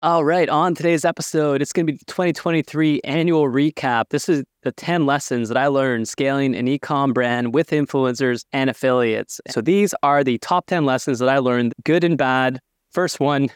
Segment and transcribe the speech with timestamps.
[0.00, 4.10] All right, on today's episode, it's going to be the 2023 annual recap.
[4.10, 8.70] This is the 10 lessons that I learned scaling an e-com brand with influencers and
[8.70, 9.40] affiliates.
[9.50, 12.60] So these are the top 10 lessons that I learned, good and bad.
[12.92, 13.48] First one.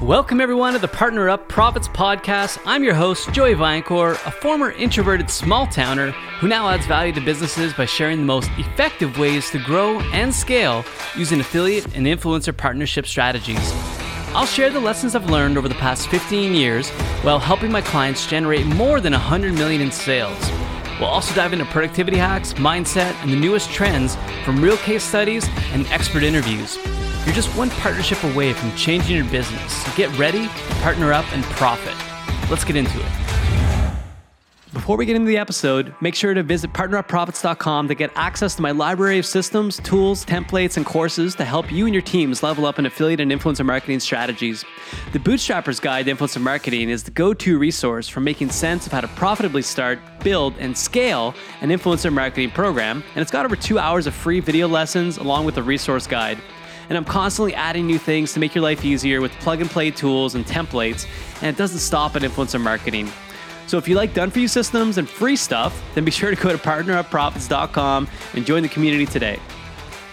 [0.00, 2.60] Welcome everyone to the Partner Up Profits podcast.
[2.64, 7.20] I'm your host, Joey Vaillancourt, a former introverted small towner who now adds value to
[7.20, 10.84] businesses by sharing the most effective ways to grow and scale
[11.16, 13.74] using affiliate and influencer partnership strategies.
[14.36, 16.90] I'll share the lessons I've learned over the past 15 years
[17.22, 20.50] while helping my clients generate more than 100 million in sales.
[20.98, 25.48] We'll also dive into productivity hacks, mindset, and the newest trends from real case studies
[25.72, 26.76] and expert interviews.
[27.24, 29.94] You're just one partnership away from changing your business.
[29.94, 30.48] Get ready,
[30.82, 31.94] partner up, and profit.
[32.50, 33.23] Let's get into it.
[34.84, 38.60] Before we get into the episode, make sure to visit partnerupprofits.com to get access to
[38.60, 42.66] my library of systems, tools, templates, and courses to help you and your teams level
[42.66, 44.62] up in affiliate and influencer marketing strategies.
[45.14, 48.92] The Bootstrapper's Guide to Influencer Marketing is the go to resource for making sense of
[48.92, 53.02] how to profitably start, build, and scale an influencer marketing program.
[53.14, 56.36] And it's got over two hours of free video lessons along with a resource guide
[56.90, 59.90] and I'm constantly adding new things to make your life easier with plug and play
[59.90, 61.06] tools and templates,
[61.40, 63.10] and it doesn't stop at influencer marketing.
[63.74, 66.40] So if you like done for you systems and free stuff, then be sure to
[66.40, 69.40] go to partnerupprofits.com and join the community today.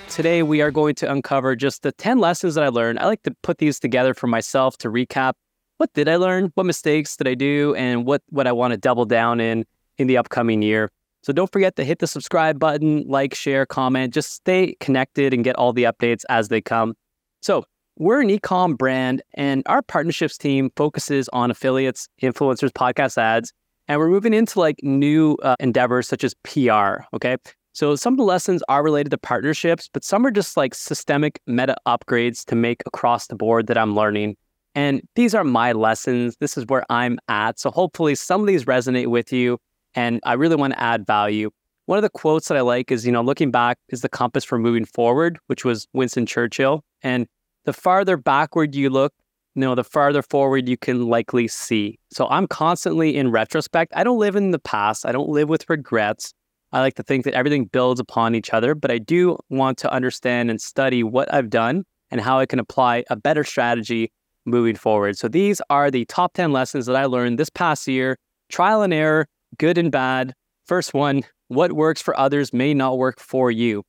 [0.09, 2.97] Today, we are going to uncover just the 10 lessons that I learned.
[2.97, 5.33] I like to put these together for myself to recap
[5.77, 8.77] what did I learn, what mistakes did I do, and what, what I want to
[8.77, 9.65] double down in
[9.99, 10.89] in the upcoming year.
[11.21, 15.43] So don't forget to hit the subscribe button, like, share, comment, just stay connected and
[15.43, 16.95] get all the updates as they come.
[17.43, 17.65] So
[17.97, 23.53] we're an ecom brand, and our partnerships team focuses on affiliates, influencers, podcast ads,
[23.87, 27.03] and we're moving into like new uh, endeavors such as PR.
[27.13, 27.37] Okay.
[27.73, 31.39] So some of the lessons are related to partnerships, but some are just like systemic
[31.47, 34.35] meta upgrades to make across the board that I'm learning.
[34.75, 36.35] And these are my lessons.
[36.39, 37.59] This is where I'm at.
[37.59, 39.57] So hopefully some of these resonate with you.
[39.95, 41.49] And I really want to add value.
[41.85, 44.43] One of the quotes that I like is, you know, looking back is the compass
[44.43, 46.83] for moving forward, which was Winston Churchill.
[47.01, 47.27] And
[47.65, 49.13] the farther backward you look,
[49.55, 51.99] you know, the farther forward you can likely see.
[52.11, 53.93] So I'm constantly in retrospect.
[53.95, 55.05] I don't live in the past.
[55.05, 56.33] I don't live with regrets.
[56.71, 59.91] I like to think that everything builds upon each other, but I do want to
[59.91, 64.11] understand and study what I've done and how I can apply a better strategy
[64.45, 65.17] moving forward.
[65.17, 68.17] So these are the top 10 lessons that I learned this past year,
[68.49, 70.33] trial and error, good and bad.
[70.65, 73.83] First one, what works for others may not work for you.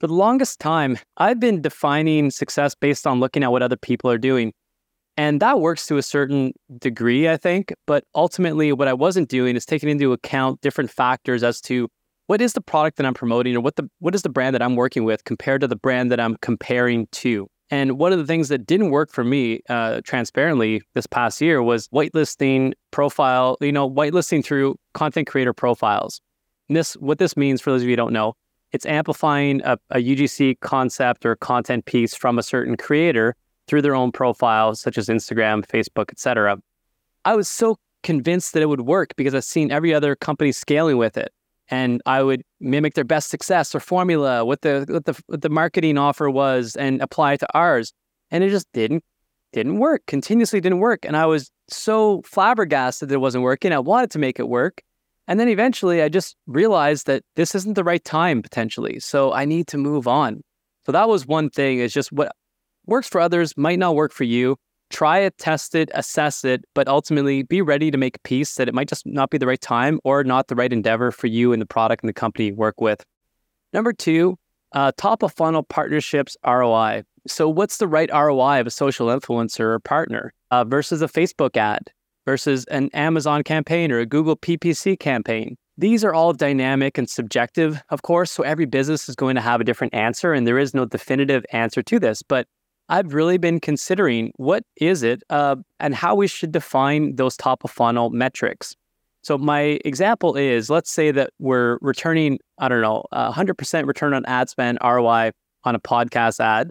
[0.00, 4.10] For the longest time, I've been defining success based on looking at what other people
[4.10, 4.54] are doing.
[5.18, 7.74] And that works to a certain degree, I think.
[7.86, 11.88] But ultimately, what I wasn't doing is taking into account different factors as to
[12.28, 14.62] what is the product that I'm promoting or what the what is the brand that
[14.62, 17.46] I'm working with compared to the brand that I'm comparing to.
[17.68, 21.62] And one of the things that didn't work for me, uh, transparently, this past year
[21.62, 26.22] was whitelisting profile, you know, whitelisting through content creator profiles.
[26.68, 28.32] And this, what this means for those of you who don't know,
[28.72, 33.36] it's amplifying a, a UGC concept or content piece from a certain creator
[33.66, 36.58] through their own profile, such as Instagram, Facebook, etc.
[37.24, 40.96] I was so convinced that it would work because I've seen every other company scaling
[40.96, 41.32] with it.
[41.72, 45.48] And I would mimic their best success or formula, what the what the what the
[45.48, 47.92] marketing offer was, and apply it to ours.
[48.32, 49.04] And it just didn't
[49.52, 50.02] didn't work.
[50.06, 51.04] Continuously didn't work.
[51.04, 53.72] And I was so flabbergasted that it wasn't working.
[53.72, 54.82] I wanted to make it work.
[55.30, 58.98] And then eventually I just realized that this isn't the right time potentially.
[58.98, 60.42] So I need to move on.
[60.84, 62.32] So that was one thing is just what
[62.86, 64.56] works for others might not work for you.
[64.90, 68.74] Try it, test it, assess it, but ultimately be ready to make peace that it
[68.74, 71.62] might just not be the right time or not the right endeavor for you and
[71.62, 73.04] the product and the company you work with.
[73.72, 74.36] Number two,
[74.72, 77.04] uh, top of funnel partnerships ROI.
[77.28, 81.56] So, what's the right ROI of a social influencer or partner uh, versus a Facebook
[81.56, 81.92] ad?
[82.30, 85.56] Versus an Amazon campaign or a Google PPC campaign.
[85.76, 89.60] These are all dynamic and subjective, of course, so every business is going to have
[89.60, 92.22] a different answer, and there is no definitive answer to this.
[92.22, 92.46] But
[92.88, 97.64] I've really been considering what is it uh, and how we should define those top
[97.64, 98.76] of funnel metrics.
[99.22, 104.24] So my example is, let's say that we're returning, I don't know, 100% return on
[104.26, 105.32] ad spend ROI
[105.64, 106.70] on a podcast ad,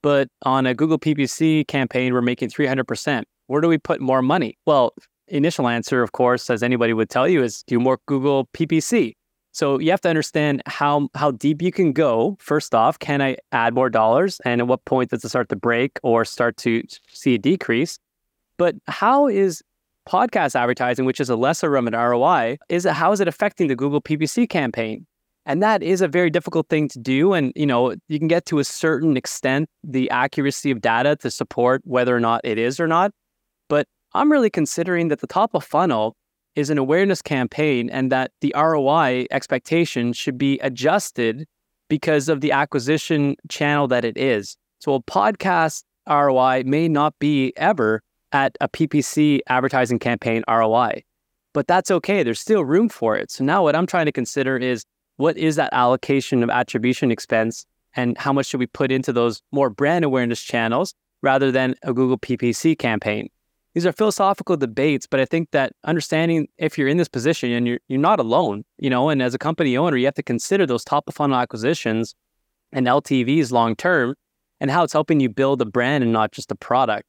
[0.00, 4.56] but on a Google PPC campaign, we're making 300% where do we put more money?
[4.64, 4.94] Well,
[5.28, 9.12] initial answer, of course, as anybody would tell you, is do more Google PPC.
[9.52, 12.38] So you have to understand how how deep you can go.
[12.40, 15.56] First off, can I add more dollars, and at what point does it start to
[15.56, 17.98] break or start to see a decrease?
[18.56, 19.62] But how is
[20.08, 23.76] podcast advertising, which is a lesser an ROI, is it, how is it affecting the
[23.76, 25.06] Google PPC campaign?
[25.44, 27.34] And that is a very difficult thing to do.
[27.34, 31.30] And, you know, you can get to a certain extent the accuracy of data to
[31.30, 33.12] support whether or not it is or not.
[34.14, 36.16] I'm really considering that the top of funnel
[36.54, 41.46] is an awareness campaign and that the ROI expectation should be adjusted
[41.88, 44.56] because of the acquisition channel that it is.
[44.80, 51.02] So a podcast ROI may not be ever at a PPC advertising campaign ROI,
[51.52, 52.22] but that's okay.
[52.22, 53.30] There's still room for it.
[53.30, 54.84] So now what I'm trying to consider is
[55.16, 59.42] what is that allocation of attribution expense and how much should we put into those
[59.52, 63.28] more brand awareness channels rather than a Google PPC campaign?
[63.74, 67.66] These are philosophical debates, but I think that understanding if you're in this position and
[67.66, 70.66] you're you're not alone, you know, and as a company owner, you have to consider
[70.66, 72.14] those top of funnel acquisitions
[72.72, 74.14] and LTVs long term
[74.60, 77.06] and how it's helping you build a brand and not just a product.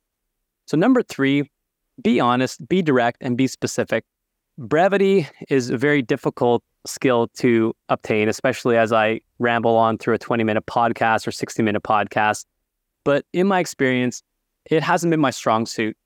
[0.66, 1.50] So number 3,
[2.02, 4.06] be honest, be direct and be specific.
[4.58, 10.18] Brevity is a very difficult skill to obtain, especially as I ramble on through a
[10.18, 12.46] 20 minute podcast or 60 minute podcast.
[13.04, 14.24] But in my experience,
[14.70, 15.98] it hasn't been my strong suit.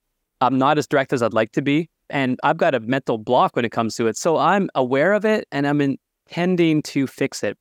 [0.41, 1.89] I'm not as direct as I'd like to be.
[2.09, 4.17] And I've got a mental block when it comes to it.
[4.17, 7.57] So I'm aware of it and I'm intending to fix it.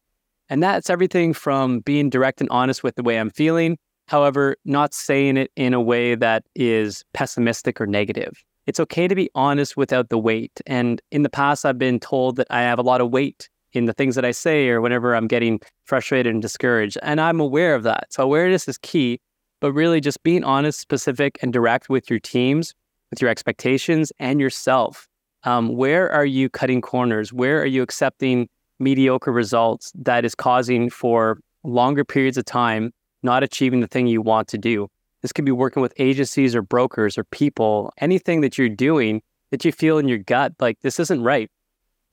[0.48, 4.94] And that's everything from being direct and honest with the way I'm feeling, however, not
[4.94, 8.32] saying it in a way that is pessimistic or negative.
[8.66, 10.60] It's okay to be honest without the weight.
[10.66, 13.86] And in the past, I've been told that I have a lot of weight in
[13.86, 16.96] the things that I say or whenever I'm getting frustrated and discouraged.
[17.02, 18.12] And I'm aware of that.
[18.12, 19.20] So awareness is key
[19.60, 22.74] but really just being honest, specific, and direct with your teams,
[23.10, 25.08] with your expectations, and yourself.
[25.44, 27.32] Um, where are you cutting corners?
[27.32, 28.48] Where are you accepting
[28.78, 32.92] mediocre results that is causing for longer periods of time
[33.22, 34.88] not achieving the thing you want to do?
[35.22, 39.64] This could be working with agencies or brokers or people, anything that you're doing that
[39.64, 41.50] you feel in your gut like this isn't right.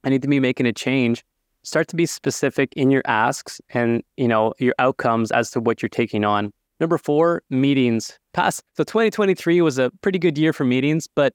[0.03, 1.23] I need to be making a change.
[1.63, 5.81] Start to be specific in your asks and you know your outcomes as to what
[5.81, 6.51] you're taking on.
[6.79, 8.17] Number four, meetings.
[8.33, 11.33] Past so 2023 was a pretty good year for meetings, but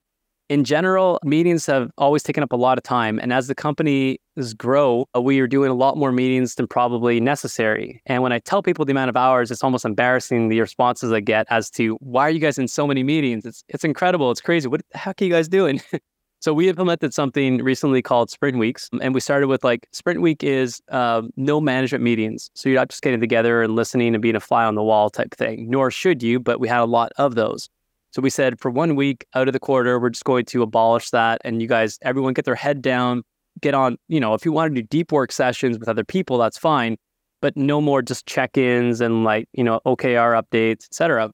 [0.48, 3.18] in general, meetings have always taken up a lot of time.
[3.20, 4.18] And as the companies
[4.56, 8.00] grow, uh, we are doing a lot more meetings than probably necessary.
[8.06, 11.20] And when I tell people the amount of hours, it's almost embarrassing the responses I
[11.20, 13.44] get as to why are you guys in so many meetings?
[13.44, 14.30] It's it's incredible.
[14.30, 14.68] It's crazy.
[14.68, 15.82] What the heck are you guys doing?
[16.40, 20.44] So we implemented something recently called Sprint Weeks, and we started with like Sprint Week
[20.44, 22.48] is uh, no management meetings.
[22.54, 25.10] So you're not just getting together and listening and being a fly on the wall
[25.10, 25.68] type thing.
[25.68, 27.68] Nor should you, but we had a lot of those.
[28.12, 31.10] So we said for one week out of the quarter, we're just going to abolish
[31.10, 33.24] that, and you guys, everyone, get their head down,
[33.60, 33.96] get on.
[34.06, 36.98] You know, if you want to do deep work sessions with other people, that's fine,
[37.42, 41.32] but no more just check-ins and like you know OKR updates, etc.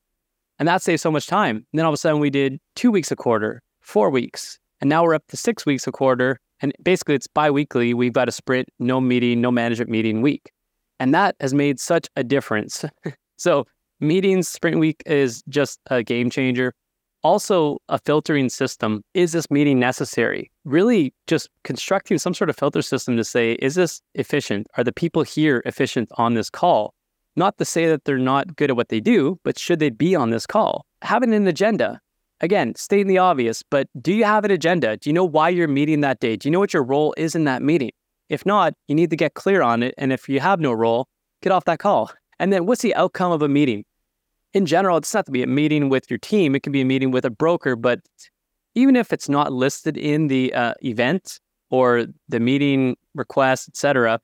[0.59, 1.57] And that saves so much time.
[1.57, 4.91] And then all of a sudden, we did two weeks a quarter, four weeks, and
[4.91, 6.39] now we're up to six weeks a quarter.
[6.61, 7.95] And basically, it's bi weekly.
[7.95, 10.53] We've got a sprint, no meeting, no management meeting week.
[11.01, 12.85] And that has made such a difference.
[13.39, 13.65] so,
[14.01, 16.75] meetings, sprint week is just a game changer.
[17.23, 19.03] Also, a filtering system.
[19.15, 20.51] Is this meeting necessary?
[20.67, 24.67] Really, just constructing some sort of filter system to say, is this efficient?
[24.77, 26.93] Are the people here efficient on this call?
[27.37, 30.15] Not to say that they're not good at what they do, but should they be
[30.15, 30.85] on this call?
[31.01, 32.03] Having an agenda
[32.45, 34.97] again, stating the obvious, but do you have an agenda?
[34.99, 36.37] Do you know why you're meeting that day?
[36.37, 37.91] Do you know what your role is in that meeting?
[38.29, 39.95] If not, you need to get clear on it.
[39.97, 41.09] And if you have no role,
[41.43, 42.11] get off that call.
[42.39, 43.85] And then what's the outcome of a meeting?
[44.53, 46.85] In general, it's not to be a meeting with your team, it can be a
[46.85, 48.01] meeting with a broker, but
[48.75, 54.21] even if it's not listed in the uh, event or the meeting request, etc.,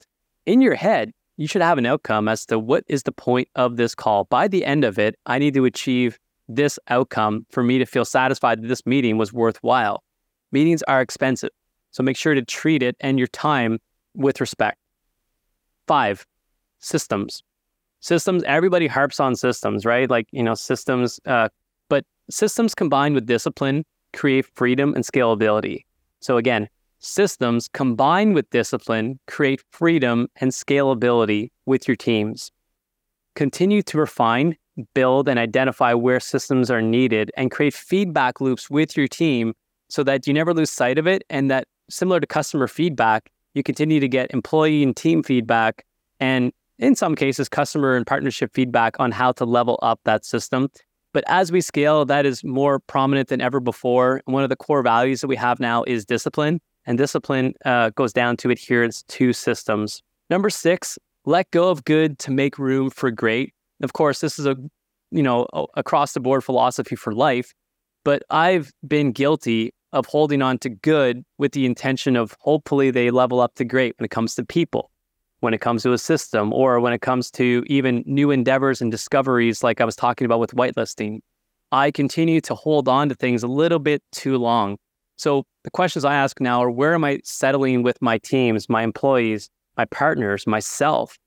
[0.47, 3.77] in your head, you should have an outcome as to what is the point of
[3.77, 4.25] this call.
[4.25, 6.19] By the end of it, I need to achieve
[6.57, 10.03] this outcome for me to feel satisfied that this meeting was worthwhile.
[10.53, 11.51] Meetings are expensive,
[11.91, 13.79] so make sure to treat it and your time
[14.15, 14.79] with respect.
[15.87, 16.27] Five,
[16.81, 17.43] systems.
[18.01, 20.09] Systems, everybody harps on systems, right?
[20.09, 21.49] Like, you know, systems, uh,
[21.89, 25.85] but systems combined with discipline create freedom and scalability.
[26.21, 32.51] So again, systems combined with discipline create freedom and scalability with your teams.
[33.37, 34.57] Continue to refine
[34.95, 39.55] build and identify where systems are needed and create feedback loops with your team
[39.89, 43.63] so that you never lose sight of it and that similar to customer feedback you
[43.63, 45.85] continue to get employee and team feedback
[46.21, 50.69] and in some cases customer and partnership feedback on how to level up that system.
[51.13, 54.23] But as we scale that is more prominent than ever before.
[54.27, 57.91] And one of the core values that we have now is discipline and discipline uh,
[57.91, 60.03] goes down to adherence to systems.
[60.31, 64.47] Number six let go of good to make room for great of course, this is
[64.47, 64.57] a
[65.11, 67.53] you know across the board philosophy for life,
[68.05, 73.11] but I've been guilty of holding on to good with the intention of hopefully they
[73.11, 74.91] level up to great when it comes to people,
[75.41, 78.91] when it comes to a system, or when it comes to even new endeavors and
[78.91, 81.21] discoveries like I was talking about with whitelisting.
[81.73, 84.77] I continue to hold on to things a little bit too long.
[85.17, 88.83] So the questions I ask now are where am I settling with my teams, my
[88.83, 91.19] employees, my partners, myself,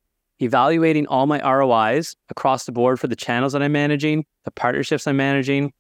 [0.43, 5.07] evaluating all my ROIs across the board for the channels that I'm managing, the partnerships
[5.07, 5.73] I'm managing,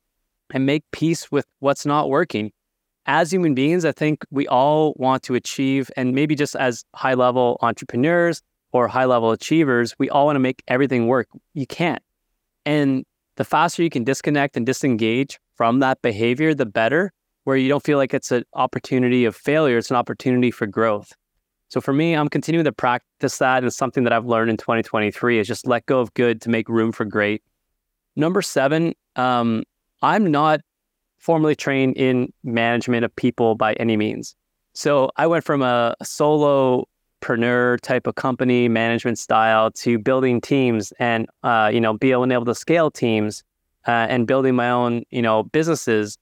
[0.53, 2.51] and make peace with what's not working.
[3.05, 7.15] As human beings, I think we all want to achieve, and maybe just as high
[7.15, 8.41] level entrepreneurs
[8.71, 11.27] or high level achievers, we all want to make everything work.
[11.53, 12.01] You can't.
[12.65, 13.03] And
[13.35, 17.11] the faster you can disconnect and disengage from that behavior, the better,
[17.43, 21.11] where you don't feel like it's an opportunity of failure, it's an opportunity for growth.
[21.73, 23.63] So for me, I'm continuing to practice that.
[23.63, 26.69] And something that I've learned in 2023 is just let go of good to make
[26.69, 27.41] room for great.
[28.15, 29.63] Number seven, um,
[30.03, 30.61] I'm not
[31.17, 34.35] formally trained in management of people by any means.
[34.73, 41.25] So I went from a, solopreneur type of company management style to building teams and
[41.41, 43.43] uh, you know being able to scale teams
[43.87, 46.19] uh, and building my own you know businesses.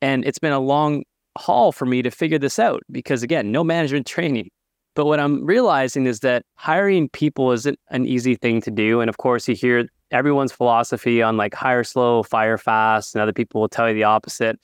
[0.00, 1.04] And it's been a long
[1.36, 4.48] haul for me to figure this out because again, no management training.
[4.96, 9.02] But what I'm realizing is that hiring people isn't an easy thing to do.
[9.02, 13.34] And of course, you hear everyone's philosophy on like hire slow, fire fast, and other
[13.34, 14.58] people will tell you the opposite.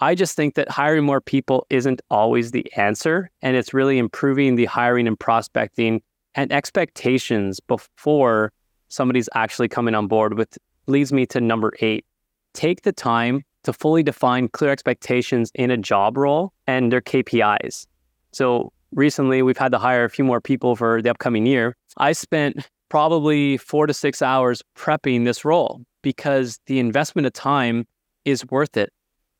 [0.00, 3.30] I just think that hiring more people isn't always the answer.
[3.42, 6.02] And it's really improving the hiring and prospecting
[6.36, 8.52] and expectations before
[8.88, 12.06] somebody's actually coming on board, which leads me to number eight.
[12.52, 17.88] Take the time to fully define clear expectations in a job role and their KPIs.
[18.30, 21.76] So recently we've had to hire a few more people for the upcoming year.
[21.96, 27.86] I spent probably four to six hours prepping this role because the investment of time
[28.24, 28.90] is worth it.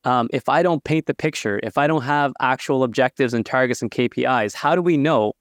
[0.03, 3.81] Um, if I don't paint the picture, if I don't have actual objectives and targets
[3.81, 5.33] and KPIs, how do we know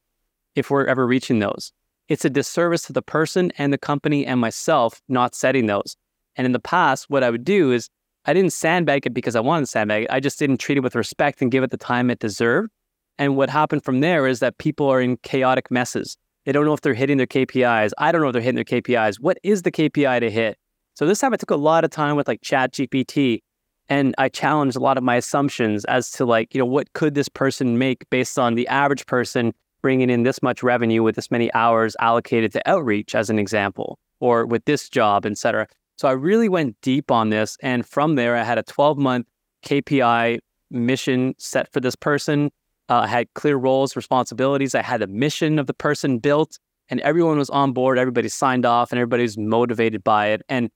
[0.55, 1.73] if we're ever reaching those?
[2.09, 5.97] It's a disservice to the person and the company and myself not setting those.
[6.37, 7.89] And in the past, what I would do is
[8.25, 10.11] I didn't sandbag it because I wanted to sandbag it.
[10.11, 12.71] I just didn't treat it with respect and give it the time it deserved.
[13.19, 16.17] And what happened from there is that people are in chaotic messes.
[16.45, 17.93] They don't know if they're hitting their KPIs.
[17.99, 19.21] I don't know if they're hitting their KPIs.
[19.21, 20.59] What is the KPI to hit?
[20.95, 23.43] So this time I took a lot of time with like Chat GPT
[23.89, 27.15] and I challenged a lot of my assumptions as to like, you know, what could
[27.15, 29.53] this person make based on the average person
[29.83, 33.99] bringing in this much revenue with this many hours allocated to outreach as an example,
[34.19, 35.67] or with this job, et cetera.
[35.99, 37.59] So I really went deep on this.
[37.61, 39.27] And from there, I had a 12 month
[39.63, 40.39] KPI
[40.71, 42.51] mission set for this person
[42.89, 44.75] uh, I had clear roles, responsibilities.
[44.75, 47.99] I had a mission of the person built, and everyone was on board.
[47.99, 50.43] Everybody signed off, and everybody was motivated by it.
[50.49, 50.71] And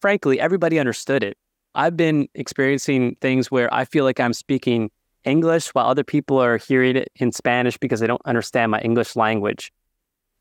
[0.00, 1.36] frankly, everybody understood it.
[1.74, 4.90] I've been experiencing things where I feel like I'm speaking
[5.24, 9.16] English while other people are hearing it in Spanish because they don't understand my English
[9.16, 9.72] language.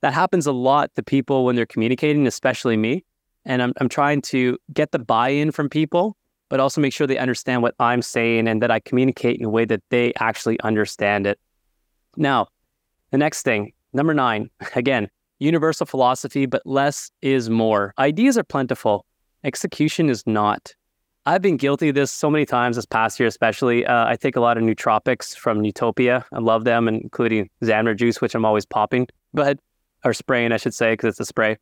[0.01, 3.03] That happens a lot to people when they're communicating, especially me.
[3.45, 6.17] And I'm, I'm trying to get the buy in from people
[6.49, 9.49] but also make sure they understand what I'm saying and that I communicate in a
[9.49, 11.39] way that they actually understand it.
[12.17, 12.47] Now,
[13.11, 15.09] the next thing, number nine, again,
[15.39, 17.93] universal philosophy, but less is more.
[17.97, 19.05] Ideas are plentiful,
[19.43, 20.73] execution is not.
[21.25, 23.85] I've been guilty of this so many times this past year, especially.
[23.85, 26.25] Uh, I take a lot of nootropics from Nootopia.
[26.33, 29.57] I love them, including Xamarin juice, which I'm always popping, but
[30.03, 31.55] or spraying, I should say, because it's a spray.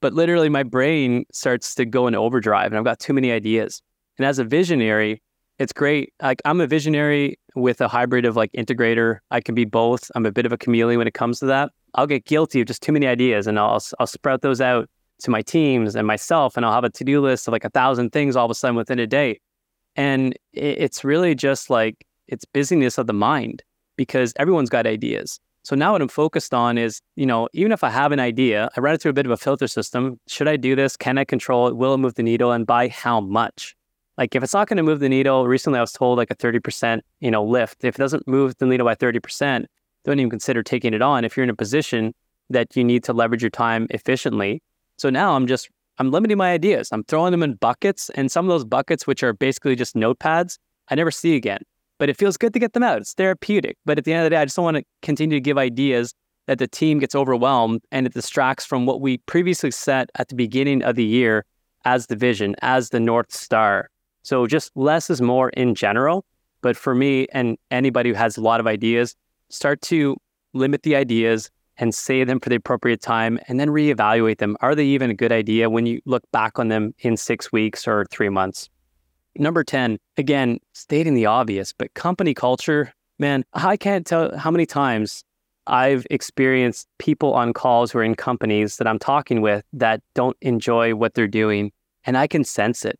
[0.00, 3.80] But literally, my brain starts to go into overdrive, and I've got too many ideas.
[4.18, 5.22] And as a visionary,
[5.58, 6.12] it's great.
[6.22, 9.18] Like I'm a visionary with a hybrid of like integrator.
[9.30, 10.10] I can be both.
[10.14, 11.72] I'm a bit of a chameleon when it comes to that.
[11.94, 14.88] I'll get guilty of just too many ideas, and I'll I'll sprout those out
[15.20, 17.70] to my teams and myself, and I'll have a to do list of like a
[17.70, 19.40] thousand things all of a sudden within a day.
[19.96, 23.62] And it's really just like it's busyness of the mind
[23.96, 25.40] because everyone's got ideas.
[25.62, 28.68] So now what I'm focused on is, you know, even if I have an idea,
[28.76, 30.20] I run it through a bit of a filter system.
[30.28, 30.96] Should I do this?
[30.96, 31.76] Can I control it?
[31.76, 32.52] Will it move the needle?
[32.52, 33.74] And by how much?
[34.18, 36.36] Like if it's not going to move the needle, recently I was told like a
[36.36, 37.84] 30%, you know, lift.
[37.84, 39.66] If it doesn't move the needle by 30%,
[40.04, 42.14] don't even consider taking it on if you're in a position
[42.48, 44.62] that you need to leverage your time efficiently.
[44.98, 45.68] So now I'm just
[45.98, 46.90] I'm limiting my ideas.
[46.92, 50.58] I'm throwing them in buckets and some of those buckets which are basically just notepads,
[50.88, 51.60] I never see again.
[51.98, 52.98] But it feels good to get them out.
[52.98, 53.78] It's therapeutic.
[53.86, 55.56] But at the end of the day, I just don't want to continue to give
[55.56, 56.14] ideas
[56.46, 60.34] that the team gets overwhelmed and it distracts from what we previously set at the
[60.34, 61.44] beginning of the year
[61.84, 63.88] as the vision, as the North Star.
[64.26, 66.24] So just less is more in general.
[66.60, 69.14] But for me and anybody who has a lot of ideas,
[69.50, 70.16] start to
[70.52, 74.56] limit the ideas and save them for the appropriate time and then reevaluate them.
[74.62, 77.86] Are they even a good idea when you look back on them in six weeks
[77.86, 78.68] or three months?
[79.36, 84.66] Number 10, again, stating the obvious, but company culture, man, I can't tell how many
[84.66, 85.22] times
[85.68, 90.36] I've experienced people on calls who are in companies that I'm talking with that don't
[90.40, 91.70] enjoy what they're doing.
[92.04, 92.98] And I can sense it.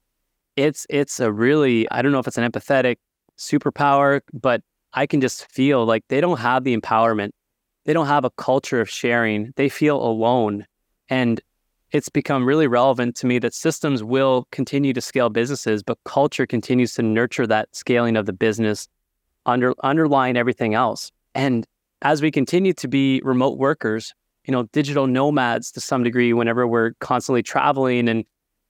[0.57, 2.97] It's it's a really I don't know if it's an empathetic
[3.39, 4.63] superpower, but
[4.95, 7.31] I can just feel like they don't have the empowerment.
[7.85, 9.53] They don't have a culture of sharing.
[9.57, 10.67] They feel alone.
[11.09, 11.41] And
[11.93, 16.47] it's become really relevant to me that systems will continue to scale businesses, but culture
[16.47, 18.89] continues to nurture that scaling of the business
[19.45, 21.13] under underlying everything else.
[21.35, 21.67] And
[22.03, 24.15] as we continue to be remote workers,
[24.47, 28.25] you know, digital nomads to some degree whenever we're constantly traveling and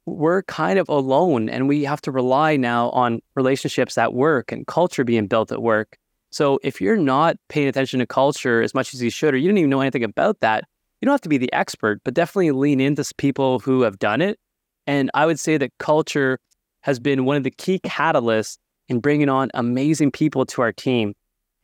[0.06, 4.66] we're kind of alone and we have to rely now on relationships at work and
[4.66, 5.98] culture being built at work.
[6.30, 9.48] So if you're not paying attention to culture as much as you should, or you
[9.48, 10.64] don't even know anything about that,
[11.00, 14.22] you don't have to be the expert, but definitely lean into people who have done
[14.22, 14.38] it.
[14.86, 16.38] And I would say that culture
[16.82, 18.58] has been one of the key catalysts
[18.88, 21.14] in bringing on amazing people to our team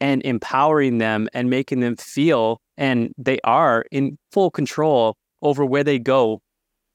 [0.00, 5.84] and empowering them and making them feel and they are in full control over where
[5.84, 6.40] they go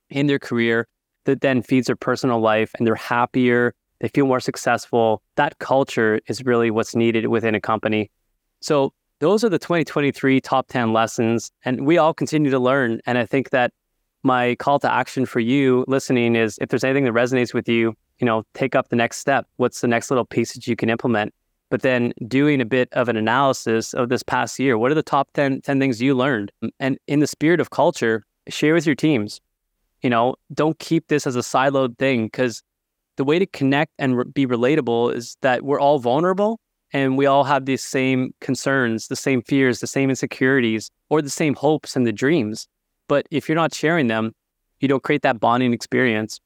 [0.10, 0.86] in their career
[1.28, 5.22] that then feeds their personal life and they're happier, they feel more successful.
[5.36, 8.10] That culture is really what's needed within a company.
[8.62, 13.18] So those are the 2023 top 10 lessons and we all continue to learn and
[13.18, 13.72] I think that
[14.24, 17.94] my call to action for you listening is if there's anything that resonates with you,
[18.20, 19.48] you know, take up the next step.
[19.58, 21.34] What's the next little piece that you can implement?
[21.70, 25.04] But then doing a bit of an analysis of this past year, what are the
[25.04, 26.52] top 10, 10 things you learned?
[26.80, 29.42] And in the spirit of culture, share with your teams.
[30.02, 32.62] You know, don't keep this as a siloed thing because
[33.16, 36.60] the way to connect and re- be relatable is that we're all vulnerable
[36.94, 41.30] and we all have these same concerns, the same fears, the same insecurities, or the
[41.30, 42.68] same hopes and the dreams.
[43.08, 44.34] But if you're not sharing them,
[44.80, 46.40] you don't create that bonding experience.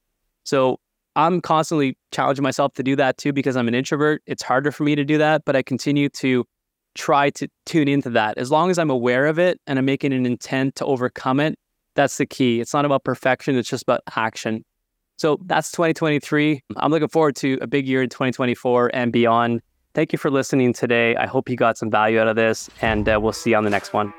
[0.43, 0.79] So
[1.15, 4.23] I'm constantly challenging myself to do that too because I'm an introvert.
[4.25, 6.45] It's harder for me to do that, but I continue to
[6.95, 8.37] try to tune into that.
[8.37, 11.57] As long as I'm aware of it and I'm making an intent to overcome it,
[12.01, 12.59] that's the key.
[12.59, 14.65] It's not about perfection, it's just about action.
[15.17, 16.61] So that's 2023.
[16.77, 19.61] I'm looking forward to a big year in 2024 and beyond.
[19.93, 21.15] Thank you for listening today.
[21.15, 23.63] I hope you got some value out of this, and uh, we'll see you on
[23.63, 24.13] the next one.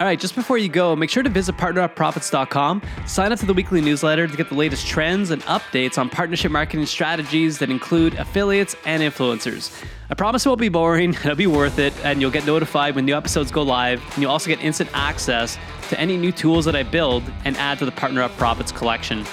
[0.00, 2.82] All right, just before you go, make sure to visit partnerupprofits.com.
[3.06, 6.52] Sign up to the weekly newsletter to get the latest trends and updates on partnership
[6.52, 9.84] marketing strategies that include affiliates and influencers.
[10.08, 13.06] I promise it won't be boring, it'll be worth it, and you'll get notified when
[13.06, 14.00] new episodes go live.
[14.14, 15.58] And you'll also get instant access
[15.88, 19.24] to any new tools that I build and add to the Partner Up Profits collection.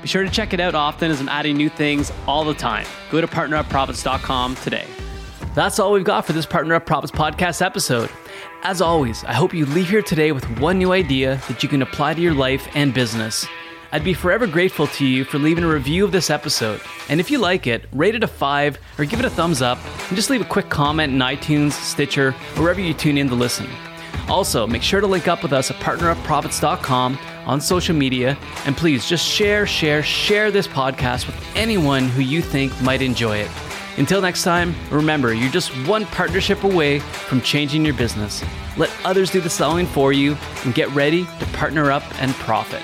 [0.00, 2.86] Be sure to check it out often as I'm adding new things all the time.
[3.10, 4.86] Go to partnerupprofits.com today.
[5.56, 8.10] That's all we've got for this Partner Up Profits podcast episode.
[8.66, 11.82] As always, I hope you leave here today with one new idea that you can
[11.82, 13.46] apply to your life and business.
[13.92, 16.80] I'd be forever grateful to you for leaving a review of this episode.
[17.10, 19.78] And if you like it, rate it a five or give it a thumbs up
[20.08, 23.34] and just leave a quick comment in iTunes, Stitcher, or wherever you tune in to
[23.34, 23.68] listen.
[24.30, 28.34] Also, make sure to link up with us at partnerupprofits.com on social media.
[28.64, 33.36] And please just share, share, share this podcast with anyone who you think might enjoy
[33.36, 33.50] it.
[33.96, 38.44] Until next time, remember you're just one partnership away from changing your business.
[38.76, 42.82] Let others do the selling for you and get ready to partner up and profit.